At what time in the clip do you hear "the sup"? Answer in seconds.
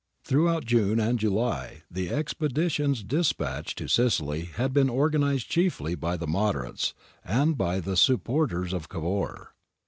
7.79-8.23